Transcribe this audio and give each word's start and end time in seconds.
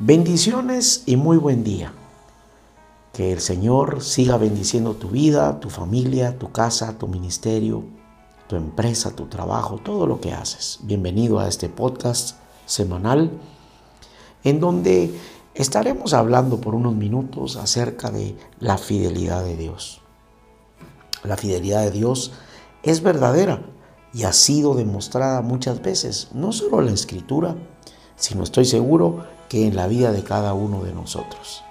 Bendiciones 0.00 1.02
y 1.06 1.16
muy 1.16 1.38
buen 1.38 1.64
día. 1.64 1.92
Que 3.12 3.32
el 3.32 3.40
Señor 3.40 4.00
siga 4.00 4.36
bendiciendo 4.36 4.94
tu 4.94 5.08
vida, 5.08 5.58
tu 5.58 5.70
familia, 5.70 6.38
tu 6.38 6.52
casa, 6.52 6.96
tu 6.96 7.08
ministerio, 7.08 7.82
tu 8.46 8.54
empresa, 8.54 9.10
tu 9.16 9.26
trabajo, 9.26 9.78
todo 9.78 10.06
lo 10.06 10.20
que 10.20 10.32
haces. 10.32 10.78
Bienvenido 10.84 11.40
a 11.40 11.48
este 11.48 11.68
podcast 11.68 12.36
semanal 12.64 13.32
en 14.44 14.60
donde 14.60 15.12
estaremos 15.56 16.14
hablando 16.14 16.60
por 16.60 16.76
unos 16.76 16.94
minutos 16.94 17.56
acerca 17.56 18.12
de 18.12 18.36
la 18.60 18.78
fidelidad 18.78 19.42
de 19.42 19.56
Dios. 19.56 20.00
La 21.24 21.36
fidelidad 21.36 21.82
de 21.82 21.90
Dios 21.90 22.30
es 22.84 23.02
verdadera 23.02 23.62
y 24.14 24.22
ha 24.22 24.32
sido 24.32 24.74
demostrada 24.74 25.42
muchas 25.42 25.82
veces, 25.82 26.28
no 26.34 26.52
solo 26.52 26.78
en 26.78 26.86
la 26.86 26.92
escritura, 26.92 27.56
sino 28.14 28.44
estoy 28.44 28.64
seguro 28.64 29.37
que 29.48 29.66
en 29.66 29.76
la 29.76 29.86
vida 29.86 30.12
de 30.12 30.24
cada 30.24 30.54
uno 30.54 30.82
de 30.82 30.92
nosotros. 30.92 31.64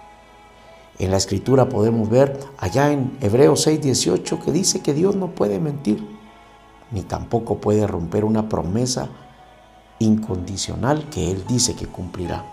En 0.99 1.11
la 1.11 1.17
escritura 1.17 1.69
podemos 1.69 2.09
ver 2.09 2.39
allá 2.57 2.91
en 2.91 3.17
Hebreos 3.21 3.67
6:18 3.67 4.39
que 4.43 4.51
dice 4.51 4.81
que 4.81 4.93
Dios 4.93 5.15
no 5.15 5.27
puede 5.27 5.59
mentir, 5.59 6.03
ni 6.91 7.01
tampoco 7.01 7.57
puede 7.57 7.85
romper 7.85 8.25
una 8.25 8.49
promesa 8.49 9.09
incondicional 9.99 11.09
que 11.09 11.31
Él 11.31 11.43
dice 11.47 11.75
que 11.75 11.85
cumplirá. 11.85 12.45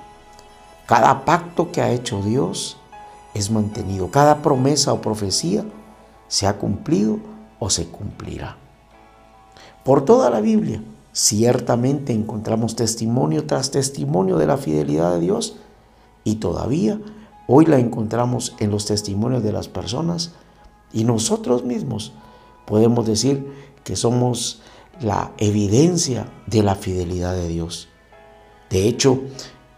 Cada 0.87 1.25
pacto 1.25 1.73
que 1.73 1.81
ha 1.81 1.91
hecho 1.91 2.23
Dios 2.23 2.77
es 3.33 3.51
mantenido, 3.51 4.11
cada 4.11 4.43
promesa 4.43 4.93
o 4.93 5.01
profecía 5.01 5.65
se 6.29 6.47
ha 6.47 6.59
cumplido 6.59 7.19
o 7.59 7.71
se 7.71 7.87
cumplirá. 7.89 8.59
Por 9.85 10.05
toda 10.05 10.29
la 10.29 10.41
Biblia, 10.41 10.83
ciertamente 11.15 12.13
encontramos 12.13 12.77
testimonio 12.77 13.47
tras 13.47 13.71
testimonio 13.71 14.37
de 14.37 14.47
la 14.47 14.59
fidelidad 14.59 15.15
de 15.15 15.21
Dios 15.21 15.57
y 16.25 16.35
todavía 16.37 17.01
hoy 17.47 17.67
la 17.67 17.79
encontramos 17.79 18.57
en 18.59 18.71
los 18.71 18.87
testimonios 18.87 19.45
de 19.45 19.53
las 19.53 19.69
personas 19.69 20.33
y 20.93 21.05
nosotros 21.05 21.65
mismos 21.65 22.13
podemos 22.67 23.07
decir 23.07 23.47
que 23.85 23.95
somos 23.95 24.61
la 25.01 25.31
evidencia 25.39 26.27
de 26.47 26.65
la 26.65 26.75
fidelidad 26.75 27.35
de 27.35 27.47
Dios. 27.49 27.89
De 28.69 28.89
hecho, 28.89 29.21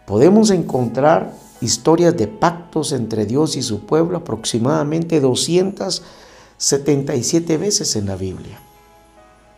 podemos 0.07 0.49
encontrar 0.49 1.35
historias 1.61 2.17
de 2.17 2.27
pactos 2.27 2.93
entre 2.93 3.27
Dios 3.27 3.55
y 3.57 3.61
su 3.61 3.81
pueblo 3.81 4.17
aproximadamente 4.17 5.19
277 5.19 7.57
veces 7.57 7.95
en 7.95 8.07
la 8.07 8.15
Biblia. 8.15 8.59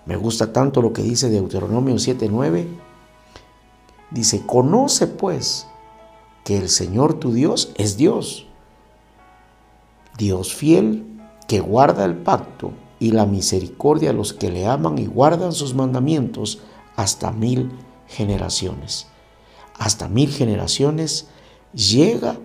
Me 0.10 0.18
gusta 0.18 0.52
tanto 0.52 0.82
lo 0.82 0.92
que 0.92 1.04
dice 1.04 1.30
Deuteronomio 1.30 1.94
7:9. 1.94 2.66
Dice, 4.10 4.44
conoce 4.44 5.06
pues 5.06 5.68
que 6.44 6.58
el 6.58 6.68
Señor 6.68 7.20
tu 7.20 7.32
Dios 7.32 7.72
es 7.76 7.96
Dios, 7.96 8.48
Dios 10.18 10.52
fiel 10.52 11.06
que 11.48 11.60
guarda 11.60 12.06
el 12.06 12.16
pacto 12.16 12.72
y 13.00 13.12
la 13.12 13.28
misericordia 13.28 14.10
a 14.10 14.14
los 14.14 14.34
que 14.34 14.50
le 14.50 14.66
aman 14.66 14.98
y 14.98 15.06
guardan 15.06 15.54
sus 15.54 15.76
mandamientos 15.76 16.58
hasta 16.96 17.30
mil 17.32 17.72
generaciones. 18.08 19.06
Hasta 19.78 20.10
mil 20.10 20.32
generaciones 20.32 21.28
llega 21.72 22.36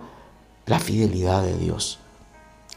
la 0.67 0.77
fidelidad 0.77 1.41
de 1.41 1.57
Dios. 1.57 1.97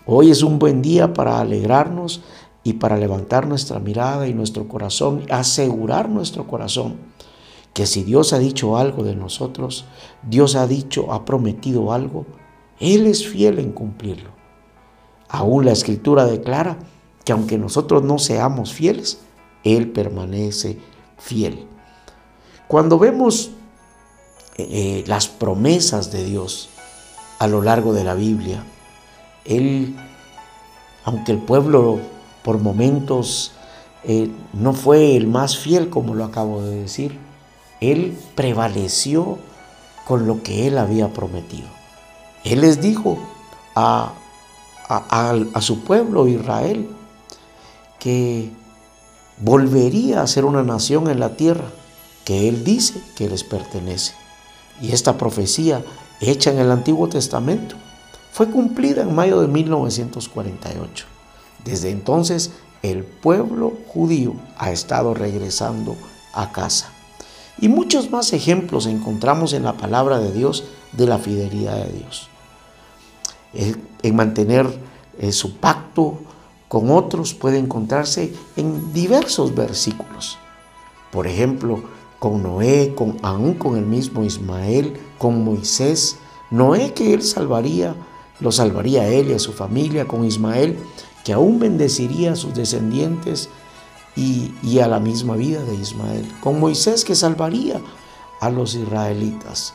Hoy 0.07 0.31
es 0.31 0.43
un 0.43 0.59
buen 0.59 0.81
día 0.81 1.13
para 1.13 1.41
alegrarnos 1.41 2.23
y 2.69 2.75
para 2.75 2.99
levantar 2.99 3.47
nuestra 3.47 3.79
mirada 3.79 4.29
y 4.29 4.35
nuestro 4.35 4.69
corazón, 4.69 5.25
asegurar 5.31 6.11
nuestro 6.11 6.47
corazón 6.47 6.97
que 7.73 7.87
si 7.87 8.05
Dios 8.05 8.35
ha 8.35 8.39
dicho 8.39 8.77
algo 8.77 9.05
de 9.05 9.17
nosotros, 9.17 9.87
Dios 10.23 10.55
ha 10.55 10.67
dicho, 10.67 11.11
ha 11.15 11.25
prometido 11.25 11.95
algo, 11.95 12.27
Él 12.79 13.07
es 13.07 13.27
fiel 13.27 13.59
en 13.59 13.73
cumplirlo. 13.73 14.33
Aún 15.31 15.65
la 15.65 15.73
escritura 15.73 16.27
declara 16.27 16.79
que 17.25 17.33
aunque 17.33 17.57
nosotros 17.57 18.03
no 18.03 18.19
seamos 18.19 18.75
fieles, 18.75 19.21
Él 19.65 19.91
permanece 19.91 20.79
fiel. 21.17 21.67
Cuando 22.67 22.99
vemos 22.99 23.53
eh, 24.59 25.05
las 25.07 25.27
promesas 25.27 26.13
de 26.13 26.23
Dios 26.23 26.69
a 27.39 27.47
lo 27.47 27.63
largo 27.63 27.95
de 27.95 28.05
la 28.05 28.13
Biblia, 28.13 28.63
Él, 29.47 29.97
aunque 31.05 31.33
el 31.33 31.39
pueblo 31.39 32.18
por 32.49 32.61
momentos 32.61 33.53
eh, 34.05 34.31
no 34.55 34.73
fue 34.73 35.17
el 35.17 35.27
más 35.27 35.59
fiel, 35.59 35.91
como 35.91 36.15
lo 36.15 36.25
acabo 36.25 36.63
de 36.63 36.77
decir, 36.77 37.19
Él 37.83 38.17
prevaleció 38.35 39.37
con 40.07 40.27
lo 40.27 40.43
que 40.43 40.67
Él 40.67 40.79
había 40.79 41.13
prometido. 41.13 41.69
Él 42.45 42.63
les 42.63 42.81
dijo 42.81 43.19
a, 43.75 44.15
a 44.89 45.61
su 45.61 45.81
pueblo 45.85 46.27
Israel, 46.27 46.89
que 47.99 48.51
volvería 49.43 50.23
a 50.23 50.27
ser 50.27 50.47
una 50.47 50.63
nación 50.63 51.11
en 51.11 51.21
la 51.21 51.37
tierra 51.37 51.69
que 52.25 52.49
Él 52.49 52.65
dice 52.65 53.03
que 53.15 53.29
les 53.29 53.45
pertenece. 53.45 54.15
Y 54.81 54.93
esta 54.93 55.19
profecía 55.19 55.85
hecha 56.23 56.51
en 56.51 56.61
el 56.61 56.71
Antiguo 56.71 57.11
Testamento 57.11 57.77
fue 58.33 58.49
cumplida 58.49 59.03
en 59.03 59.15
mayo 59.15 59.39
de 59.39 59.49
1948. 59.49 61.18
Desde 61.65 61.91
entonces 61.91 62.53
el 62.83 63.05
pueblo 63.05 63.73
judío 63.89 64.35
ha 64.57 64.71
estado 64.71 65.15
regresando 65.15 65.97
a 66.33 66.53
casa. 66.53 66.91
Y 67.61 67.69
muchos 67.69 68.11
más 68.11 68.33
ejemplos 68.33 68.87
encontramos 68.87 69.53
en 69.53 69.65
la 69.65 69.77
palabra 69.77 70.19
de 70.19 70.33
Dios 70.33 70.65
de 70.93 71.07
la 71.07 71.19
fidelidad 71.19 71.77
de 71.77 71.93
Dios. 71.93 72.29
En 74.03 74.17
mantener 74.17 74.67
eh, 75.19 75.33
su 75.33 75.57
pacto 75.57 76.19
con 76.69 76.91
otros 76.91 77.35
puede 77.35 77.59
encontrarse 77.59 78.33
en 78.57 78.93
diversos 78.93 79.55
versículos. 79.55 80.39
Por 81.11 81.27
ejemplo, 81.27 81.83
con 82.19 82.43
Noé, 82.43 82.95
con, 82.95 83.17
aún 83.23 83.55
con 83.55 83.77
el 83.77 83.87
mismo 83.87 84.25
Ismael, 84.25 84.95
con 85.19 85.45
Moisés. 85.45 86.17
Noé 86.51 86.93
que 86.93 87.15
él 87.15 87.23
salvaría, 87.23 87.95
lo 88.41 88.53
salvaría 88.53 89.03
a 89.03 89.09
él 89.09 89.31
y 89.31 89.35
a 89.35 89.39
su 89.39 89.53
familia, 89.53 90.07
con 90.07 90.25
Ismael, 90.25 90.79
que 91.29 91.35
aún 91.35 91.59
bendeciría 91.59 92.33
a 92.33 92.37
sus 92.37 92.55
descendientes 92.55 93.51
y, 94.17 94.55
y 94.63 94.79
a 94.79 94.89
la 94.89 94.99
misma 94.99 95.37
vida 95.37 95.63
de 95.63 95.75
Ismael. 95.75 96.27
Con 96.41 96.59
Moisés 96.59 97.05
que 97.05 97.15
salvaría 97.15 97.83
a 98.41 98.49
los 98.49 98.75
israelitas. 98.75 99.75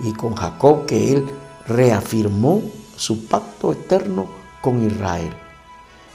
Y 0.00 0.12
con 0.12 0.34
Jacob 0.34 0.84
que 0.84 1.14
él 1.14 1.30
reafirmó 1.66 2.60
su 2.94 3.24
pacto 3.24 3.72
eterno 3.72 4.26
con 4.60 4.86
Israel. 4.86 5.32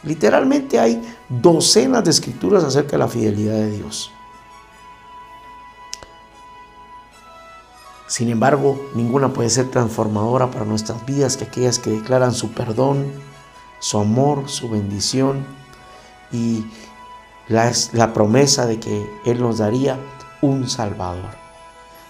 Literalmente 0.04 0.80
hay 0.80 1.02
docenas 1.28 2.04
de 2.04 2.12
escrituras 2.12 2.64
acerca 2.64 2.92
de 2.92 2.98
la 3.00 3.08
fidelidad 3.08 3.56
de 3.56 3.72
Dios. 3.72 4.12
Sin 8.06 8.30
embargo, 8.30 8.92
ninguna 8.94 9.34
puede 9.34 9.50
ser 9.50 9.72
transformadora 9.72 10.52
para 10.52 10.66
nuestras 10.66 11.04
vidas 11.04 11.36
que 11.36 11.46
aquellas 11.46 11.80
que 11.80 11.90
declaran 11.90 12.32
su 12.32 12.52
perdón, 12.52 13.12
su 13.86 14.00
amor, 14.00 14.50
su 14.50 14.68
bendición 14.68 15.46
y 16.32 16.66
la, 17.48 17.72
la 17.94 18.14
promesa 18.14 18.66
de 18.66 18.80
que 18.80 19.08
Él 19.26 19.40
nos 19.40 19.60
daría 19.60 20.00
un 20.42 20.68
Salvador. 20.68 21.30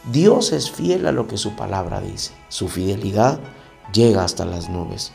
Dios 0.10 0.54
es 0.54 0.72
fiel 0.72 1.06
a 1.06 1.12
lo 1.12 1.28
que 1.28 1.36
su 1.36 1.58
palabra 1.58 2.00
dice. 2.00 2.32
Su 2.48 2.70
fidelidad 2.70 3.42
llega 3.92 4.24
hasta 4.24 4.46
las 4.46 4.70
nubes. 4.70 5.12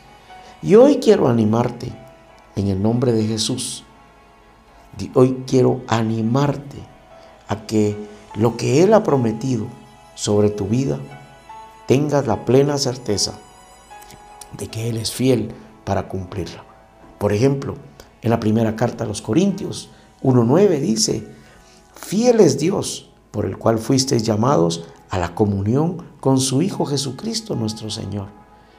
Y 0.61 0.75
hoy 0.75 0.97
quiero 0.97 1.29
animarte 1.29 1.91
en 2.55 2.67
el 2.67 2.79
nombre 2.79 3.11
de 3.11 3.25
Jesús. 3.25 3.83
Hoy 5.15 5.43
quiero 5.47 5.81
animarte 5.87 6.77
a 7.47 7.65
que 7.65 7.97
lo 8.35 8.55
que 8.55 8.83
Él 8.83 8.93
ha 8.93 9.01
prometido 9.01 9.65
sobre 10.13 10.51
tu 10.51 10.67
vida, 10.67 10.99
tengas 11.87 12.27
la 12.27 12.45
plena 12.45 12.77
certeza 12.77 13.39
de 14.59 14.67
que 14.67 14.89
Él 14.89 14.97
es 14.97 15.11
fiel 15.11 15.55
para 15.83 16.07
cumplirla. 16.07 16.63
Por 17.17 17.33
ejemplo, 17.33 17.75
en 18.21 18.29
la 18.29 18.39
primera 18.39 18.75
carta 18.75 19.03
a 19.03 19.07
los 19.07 19.21
Corintios 19.21 19.89
1.9 20.23 20.79
dice, 20.79 21.27
fiel 21.95 22.39
es 22.39 22.59
Dios 22.59 23.11
por 23.31 23.45
el 23.45 23.57
cual 23.57 23.79
fuisteis 23.79 24.23
llamados 24.23 24.85
a 25.09 25.17
la 25.17 25.33
comunión 25.35 26.03
con 26.19 26.39
su 26.39 26.61
Hijo 26.61 26.85
Jesucristo 26.85 27.55
nuestro 27.55 27.89
Señor. 27.89 28.27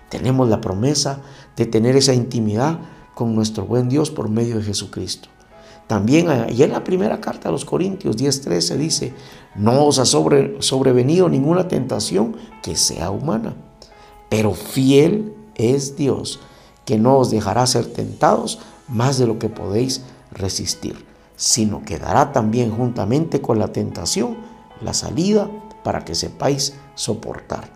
Tenemos 0.09 0.49
la 0.49 0.61
promesa 0.61 1.21
de 1.57 1.67
tener 1.67 1.97
esa 1.97 2.15
intimidad 2.15 2.79
con 3.15 3.35
nuestro 3.35 3.65
buen 3.65 3.89
Dios 3.89 4.11
por 4.11 4.29
medio 4.29 4.57
de 4.57 4.63
Jesucristo. 4.63 5.29
También 5.87 6.27
y 6.51 6.63
en 6.63 6.73
la 6.73 6.85
primera 6.85 7.21
carta 7.21 7.49
a 7.49 7.53
los 7.53 7.65
Corintios 7.65 8.17
10:13 8.17 8.77
dice, 8.77 9.15
no 9.55 9.85
os 9.85 9.99
ha 9.99 10.07
sobrevenido 10.07 11.29
ninguna 11.29 11.69
tentación 11.69 12.37
que 12.63 12.77
sea 12.77 13.11
humana, 13.11 13.55
pero 14.29 14.55
fiel 14.55 15.35
es 15.55 15.97
Dios, 15.97 16.41
que 16.85 16.99
no 16.99 17.19
os 17.19 17.31
dejará 17.31 17.67
ser 17.67 17.87
tentados 17.87 18.59
más 18.89 19.19
de 19.19 19.27
lo 19.27 19.39
que 19.39 19.49
podéis 19.49 20.03
resistir, 20.31 21.05
sino 21.37 21.85
que 21.85 21.99
dará 21.99 22.33
también 22.33 22.71
juntamente 22.71 23.41
con 23.41 23.59
la 23.59 23.69
tentación 23.69 24.37
la 24.81 24.95
salida 24.95 25.51
para 25.85 26.05
que 26.05 26.15
sepáis 26.15 26.75
soportar. 26.95 27.73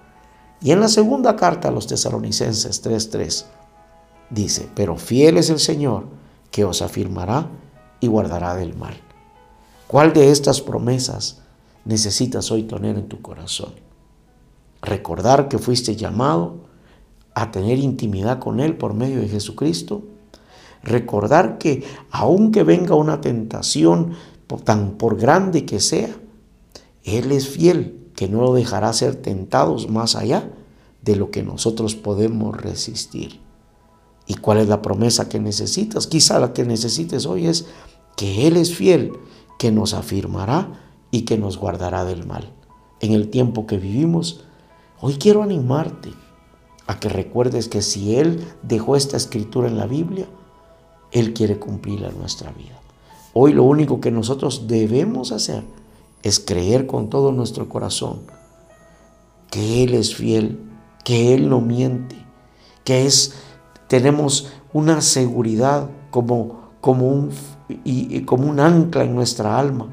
Y 0.61 0.73
en 0.73 0.81
la 0.81 0.89
segunda 0.89 1.37
carta 1.37 1.69
a 1.69 1.71
los 1.71 1.87
tesalonicenses 1.87 2.83
3:3 2.83 3.47
dice, 4.31 4.69
pero 4.75 4.97
fiel 4.97 5.37
es 5.39 5.51
el 5.51 5.61
Señor 5.61 6.07
que 6.51 6.65
os 6.65 6.83
afirmará 6.83 7.49
y 8.01 8.07
guardará 8.07 8.55
del 8.55 8.75
mal. 8.75 8.95
¿Cuál 9.87 10.13
de 10.13 10.31
estas 10.31 10.61
promesas 10.61 11.43
necesitas 11.85 12.51
hoy 12.51 12.65
tener 12.65 12.97
en 12.97 13.09
tu 13.09 13.23
corazón? 13.23 13.75
Recordar 14.83 15.49
que 15.49 15.59
fuiste 15.59 15.97
llamado 15.97 16.66
a 17.37 17.51
tener 17.51 17.79
intimidad 17.79 18.39
con 18.39 18.61
Él 18.61 18.79
por 18.79 18.95
medio 18.95 19.21
de 19.21 19.29
Jesucristo. 19.29 20.03
Recordar 20.83 21.59
que 21.59 21.85
aunque 22.11 22.63
venga 22.63 22.95
una 22.95 23.21
tentación 23.21 24.15
tan 24.65 24.93
por 24.93 25.19
grande 25.19 25.67
que 25.67 25.79
sea, 25.79 26.17
Él 27.05 27.31
es 27.33 27.47
fiel, 27.47 28.09
que 28.17 28.27
no 28.27 28.41
lo 28.41 28.55
dejará 28.55 28.91
ser 28.95 29.17
tentados 29.17 29.91
más 29.91 30.17
allá 30.17 30.51
de 31.03 31.15
lo 31.15 31.31
que 31.31 31.43
nosotros 31.43 31.95
podemos 31.95 32.57
resistir. 32.57 33.39
¿Y 34.27 34.37
cuál 34.37 34.57
es 34.57 34.69
la 34.69 34.81
promesa 34.81 35.29
que 35.29 35.39
necesitas? 35.39 36.07
Quizá 36.07 36.41
la 36.41 36.55
que 36.55 36.65
necesites 36.65 37.27
hoy 37.27 37.49
es 37.49 37.67
que 38.17 38.47
Él 38.47 38.57
es 38.57 38.75
fiel, 38.75 39.13
que 39.59 39.71
nos 39.71 39.93
afirmará 39.93 40.81
y 41.11 41.23
que 41.23 41.37
nos 41.37 41.59
guardará 41.59 42.07
del 42.07 42.27
mal. 42.27 42.55
En 43.01 43.13
el 43.13 43.29
tiempo 43.29 43.67
que 43.67 43.77
vivimos, 43.77 44.43
hoy 45.03 45.17
quiero 45.17 45.43
animarte 45.43 46.15
a 46.87 47.01
que 47.01 47.09
recuerdes 47.09 47.69
que 47.69 47.83
si 47.83 48.17
Él 48.17 48.47
dejó 48.63 48.97
esta 48.97 49.17
escritura 49.17 49.69
en 49.69 49.79
la 49.79 49.87
Biblia, 49.87 50.27
Él 51.13 51.35
quiere 51.35 51.59
cumplirla 51.59 52.09
en 52.09 52.19
nuestra 52.19 52.53
vida. 52.53 52.81
Hoy 53.33 53.53
lo 53.53 53.65
único 53.65 54.01
que 54.01 54.11
nosotros 54.11 54.67
debemos 54.67 55.33
hacer 55.33 55.65
es 56.23 56.41
creer 56.41 56.87
con 56.87 57.11
todo 57.11 57.33
nuestro 57.33 57.69
corazón 57.69 58.21
que 59.51 59.85
Él 59.85 59.95
es 59.95 60.15
fiel, 60.15 60.61
que 61.05 61.35
Él 61.35 61.49
no 61.49 61.61
miente, 61.61 62.17
que 62.85 63.07
es, 63.07 63.35
tenemos 63.89 64.53
una 64.73 65.01
seguridad 65.01 65.89
como, 66.11 66.71
como, 66.81 67.09
un, 67.09 67.31
y, 67.85 68.21
como 68.23 68.49
un 68.49 68.61
ancla 68.61 69.05
en 69.05 69.15
nuestra 69.15 69.59
alma, 69.59 69.89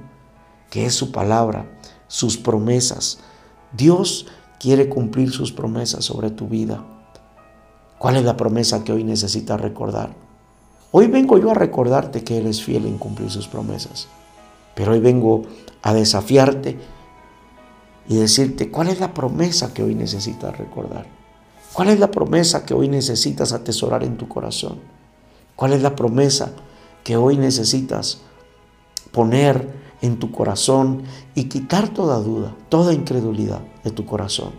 que 0.69 0.85
es 0.85 0.93
su 0.93 1.11
palabra, 1.11 1.65
sus 2.07 2.37
promesas. 2.37 3.19
Dios 3.71 4.27
quiere 4.63 4.87
cumplir 4.87 5.29
sus 5.29 5.51
promesas 5.51 6.05
sobre 6.05 6.29
tu 6.29 6.47
vida. 6.47 6.81
¿Cuál 7.99 8.15
es 8.15 8.23
la 8.23 8.37
promesa 8.37 8.85
que 8.85 8.93
hoy 8.93 9.03
necesitas 9.03 9.59
recordar? 9.59 10.15
Hoy 10.91 11.07
vengo 11.07 11.37
yo 11.37 11.51
a 11.51 11.53
recordarte 11.53 12.23
que 12.23 12.37
Él 12.37 12.47
es 12.47 12.63
fiel 12.63 12.85
en 12.85 12.97
cumplir 12.97 13.29
sus 13.29 13.49
promesas, 13.49 14.07
pero 14.73 14.93
hoy 14.93 15.01
vengo 15.01 15.41
a 15.81 15.93
desafiarte 15.93 16.79
y 18.07 18.15
decirte 18.15 18.71
cuál 18.71 18.87
es 18.87 19.01
la 19.01 19.13
promesa 19.13 19.73
que 19.73 19.83
hoy 19.83 19.95
necesitas 19.95 20.57
recordar. 20.57 21.07
¿Cuál 21.73 21.89
es 21.89 21.99
la 21.99 22.09
promesa 22.09 22.65
que 22.65 22.73
hoy 22.73 22.87
necesitas 22.87 23.51
atesorar 23.51 24.05
en 24.05 24.15
tu 24.15 24.29
corazón? 24.29 24.79
¿Cuál 25.57 25.73
es 25.73 25.81
la 25.81 25.93
promesa 25.93 26.53
que 27.03 27.17
hoy 27.17 27.35
necesitas 27.35 28.21
poner 29.11 29.82
en 30.03 30.19
tu 30.19 30.31
corazón 30.31 31.03
y 31.33 31.45
quitar 31.45 31.87
toda 31.89 32.19
duda, 32.19 32.55
toda 32.67 32.93
incredulidad 32.93 33.61
de 33.83 33.89
tu 33.89 34.05
corazón? 34.05 34.51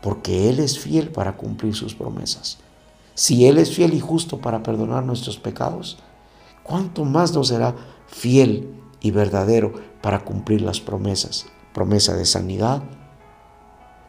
Porque 0.00 0.48
Él 0.48 0.60
es 0.60 0.78
fiel 0.78 1.10
para 1.10 1.36
cumplir 1.36 1.74
sus 1.74 1.94
promesas. 1.94 2.58
Si 3.14 3.46
Él 3.46 3.58
es 3.58 3.74
fiel 3.74 3.94
y 3.94 4.00
justo 4.00 4.40
para 4.40 4.62
perdonar 4.62 5.04
nuestros 5.04 5.38
pecados, 5.38 5.98
¿cuánto 6.62 7.04
más 7.04 7.34
nos 7.34 7.48
será 7.48 7.74
fiel 8.06 8.72
y 9.00 9.10
verdadero 9.10 9.74
para 10.00 10.24
cumplir 10.24 10.62
las 10.62 10.80
promesas? 10.80 11.46
Promesa 11.74 12.14
de 12.14 12.24
sanidad, 12.24 12.84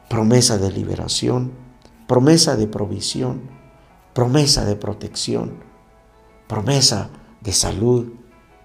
promesa 0.10 0.60
de 0.60 0.72
liberación, 0.72 1.54
promesa 2.06 2.56
de 2.56 2.68
provisión, 2.68 3.42
promesa 4.14 4.64
de 4.64 4.76
protección, 4.76 5.58
promesa 6.48 7.10
de 7.42 7.54
salud, 7.54 8.14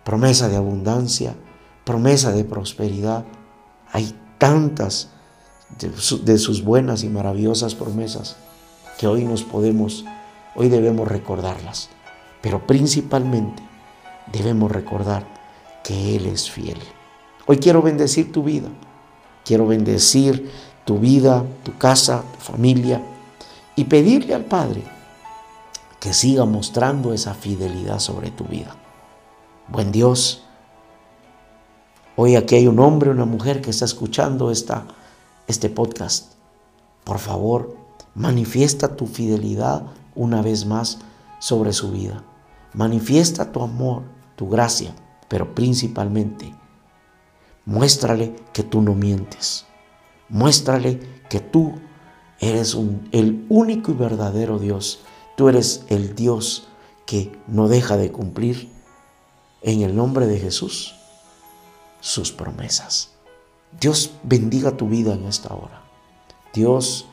promesa 0.05 0.49
de 0.49 0.57
abundancia, 0.57 1.37
promesa 1.85 2.33
de 2.33 2.45
prosperidad. 2.45 3.25
Hay 3.93 4.15
tantas 4.39 5.11
de, 5.79 6.39
sus 6.39 6.65
buenas 6.65 7.03
y 7.03 7.09
maravillosas 7.09 7.75
promesas 7.75 8.37
que 8.99 9.07
hoy 9.07 9.25
nos 9.25 9.43
podemos, 9.43 10.05
hoy 10.55 10.69
debemos 10.69 11.09
recordarlas. 11.09 11.89
Pero 12.41 12.67
principalmente 12.67 13.63
debemos 14.33 14.71
recordar 14.71 15.27
que 15.85 16.17
Él 16.17 16.27
es 16.27 16.51
fiel. 16.51 16.79
Hoy 17.47 17.59
quiero 17.59 17.83
bendecir 17.83 18.33
tu 18.33 18.43
vida. 18.43 18.69
Quiero 19.45 19.67
bendecir 19.67 20.51
tu 20.85 20.99
vida, 20.99 21.45
tu 21.65 21.77
casa, 21.79 22.23
tu 22.35 22.53
familia 22.53 23.03
y 23.75 23.85
pedirle 23.85 24.35
al 24.35 24.45
Padre 24.45 24.83
que 26.01 26.13
siga 26.13 26.45
mostrando 26.45 27.13
esa 27.13 27.35
fidelidad 27.35 27.99
sobre 27.99 28.31
tu 28.31 28.45
vida. 28.45 28.77
Buen 29.69 29.93
Dios, 29.93 30.45
hoy 32.17 32.37
aquí 32.37 32.55
hay 32.55 32.67
un 32.67 32.79
hombre, 32.79 33.11
una 33.11 33.25
mujer 33.25 33.61
que 33.61 33.71
está 33.71 33.85
escuchando 33.85 34.51
esta, 34.51 34.87
este 35.47 35.71
podcast. 35.71 36.33
Por 37.05 37.19
favor, 37.19 37.77
manifiesta 38.15 38.97
tu 38.97 39.07
fidelidad 39.07 39.85
una 40.15 40.43
vez 40.43 40.67
más 40.67 40.99
sobre 41.39 41.73
su 41.73 41.91
vida. 41.91 42.25
Manifiesta 42.75 43.53
tu 43.53 43.63
amor, 43.63 44.03
tu 44.37 44.49
gracia, 44.49 44.95
pero 45.29 45.55
principalmente 45.55 46.55
muéstrale 47.65 48.35
que 48.53 48.63
tú 48.63 48.83
no 48.83 48.95
mientes. 48.95 49.67
Muéstrale 50.29 51.01
que 51.29 51.41
tú 51.41 51.75
eres 52.41 52.77
el 53.13 53.47
único 53.49 53.93
y 53.93 53.95
verdadero 53.95 54.59
Dios 54.59 55.01
Tú 55.37 55.49
eres 55.49 55.85
el 55.89 56.15
Dios 56.15 56.69
que 57.07 57.33
no 57.47 57.69
deja 57.69 57.97
de 57.97 58.13
cumplir 58.13 58.69
en 59.63 59.83
el 59.83 59.97
nombre 59.97 60.27
de 60.27 60.39
Jesús 60.39 60.95
sus 62.03 62.33
promesas. 62.33 63.13
Dios 63.81 64.11
bendiga 64.25 64.77
tu 64.77 64.89
vida 64.89 65.15
en 65.15 65.25
esta 65.25 65.55
hora. 65.55 65.83
Dios 66.53 67.07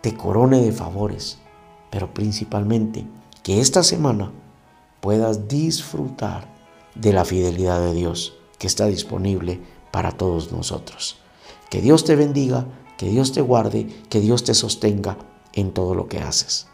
te 0.00 0.14
corone 0.14 0.62
de 0.62 0.72
favores, 0.72 1.38
pero 1.90 2.14
principalmente 2.14 3.04
que 3.42 3.60
esta 3.60 3.82
semana 3.82 4.32
puedas 5.00 5.48
disfrutar 5.48 6.48
de 6.94 7.12
la 7.12 7.24
fidelidad 7.24 7.80
de 7.80 7.92
Dios 7.92 8.34
que 8.58 8.68
está 8.68 8.86
disponible 8.86 9.60
para 9.90 10.12
todos 10.12 10.52
nosotros. 10.52 11.18
Que 11.68 11.80
Dios 11.82 12.04
te 12.04 12.16
bendiga, 12.16 12.66
que 12.96 13.08
Dios 13.08 13.32
te 13.32 13.40
guarde, 13.40 13.86
que 14.08 14.20
Dios 14.20 14.44
te 14.44 14.54
sostenga 14.54 15.18
en 15.52 15.72
todo 15.72 15.94
lo 15.94 16.08
que 16.08 16.20
haces. 16.20 16.68